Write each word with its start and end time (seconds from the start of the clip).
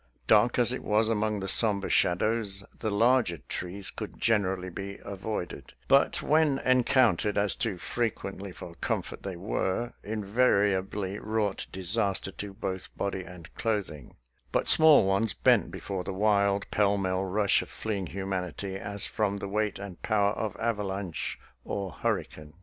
Dark 0.25 0.57
as 0.57 0.71
it 0.71 0.83
was 0.83 1.09
among 1.09 1.41
the 1.41 1.47
somber 1.47 1.87
shadows, 1.87 2.63
the 2.75 2.89
larger 2.89 3.37
trees 3.47 3.91
could 3.91 4.19
generally 4.19 4.71
be 4.71 4.97
avoided, 5.03 5.73
but 5.87 6.23
when 6.23 6.57
encoun 6.57 7.17
tered, 7.17 7.37
as 7.37 7.53
too 7.55 7.77
frequently 7.77 8.51
for 8.51 8.73
comfort 8.73 9.21
they 9.21 9.35
were, 9.35 9.93
invariably 10.03 11.19
wrought 11.19 11.67
disaster 11.71 12.31
to 12.31 12.51
both 12.51 12.89
body 12.97 13.21
and 13.21 13.53
clothing; 13.53 14.15
but 14.51 14.67
small 14.67 15.05
ones 15.05 15.35
bent 15.35 15.69
before 15.69 16.03
the 16.03 16.13
wild, 16.13 16.71
pell 16.71 16.97
mell 16.97 17.23
rush 17.23 17.61
of 17.61 17.69
fleeing 17.69 18.07
humanity 18.07 18.77
as 18.77 19.05
from 19.05 19.37
the 19.37 19.47
weight 19.47 19.77
and 19.77 20.01
power 20.01 20.31
of 20.33 20.57
avalanche 20.57 21.37
or 21.63 21.91
hurricane. 21.91 22.55